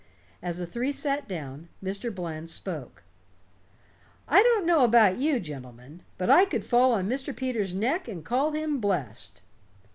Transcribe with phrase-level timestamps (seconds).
[0.41, 2.09] As the three sat down, Mr.
[2.11, 3.03] Bland spoke:
[4.27, 7.35] "I don't know about you, gentlemen, but I could fall on Mr.
[7.37, 9.43] Peters' neck and call him blessed."